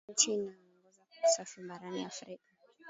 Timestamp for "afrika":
2.05-2.43